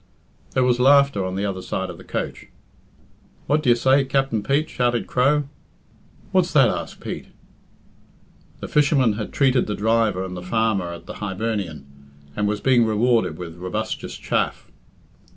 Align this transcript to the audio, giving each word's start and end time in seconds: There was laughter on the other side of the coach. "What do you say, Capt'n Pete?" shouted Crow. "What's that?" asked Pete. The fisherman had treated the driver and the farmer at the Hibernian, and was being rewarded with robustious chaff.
There 0.55 0.63
was 0.63 0.79
laughter 0.79 1.23
on 1.23 1.35
the 1.35 1.45
other 1.45 1.61
side 1.61 1.91
of 1.91 1.99
the 1.99 2.03
coach. 2.03 2.47
"What 3.45 3.61
do 3.61 3.69
you 3.69 3.75
say, 3.75 4.03
Capt'n 4.03 4.41
Pete?" 4.41 4.67
shouted 4.67 5.05
Crow. 5.05 5.43
"What's 6.31 6.51
that?" 6.53 6.69
asked 6.69 6.99
Pete. 6.99 7.27
The 8.61 8.67
fisherman 8.67 9.13
had 9.13 9.31
treated 9.31 9.67
the 9.67 9.75
driver 9.75 10.25
and 10.25 10.35
the 10.35 10.41
farmer 10.41 10.91
at 10.91 11.05
the 11.05 11.17
Hibernian, 11.21 11.85
and 12.35 12.47
was 12.47 12.61
being 12.61 12.83
rewarded 12.83 13.37
with 13.37 13.57
robustious 13.57 14.17
chaff. 14.17 14.71